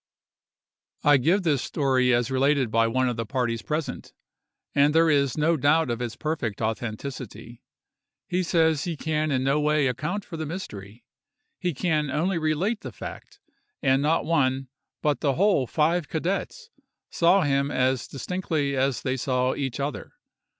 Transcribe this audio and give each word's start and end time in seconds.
I 1.03 1.17
give 1.17 1.43
this 1.43 1.61
story 1.61 2.11
as 2.11 2.31
related 2.31 2.71
by 2.71 2.87
one 2.87 3.07
of 3.07 3.17
the 3.17 3.25
parties 3.27 3.61
present, 3.61 4.13
and 4.73 4.95
there 4.95 5.11
is 5.11 5.37
no 5.37 5.57
doubt 5.57 5.91
of 5.91 6.01
its 6.01 6.15
perfect 6.15 6.59
authenticity. 6.59 7.61
He 8.27 8.41
says 8.41 8.85
he 8.85 8.97
can 8.97 9.29
in 9.29 9.43
no 9.43 9.59
way 9.59 9.85
account 9.85 10.25
for 10.25 10.37
the 10.37 10.45
mystery—he 10.47 11.73
can 11.75 12.09
only 12.09 12.39
relate 12.39 12.81
the 12.81 12.91
fact; 12.91 13.39
and 13.83 14.01
not 14.01 14.25
one, 14.25 14.69
but 15.03 15.19
the 15.19 15.35
whole 15.35 15.67
five 15.67 16.07
cadets, 16.07 16.71
saw 17.11 17.43
him 17.43 17.69
as 17.69 18.07
distinctly 18.07 18.75
as 18.75 19.03
they 19.03 19.15
saw 19.17 19.53
each 19.53 19.79
other. 19.79 20.13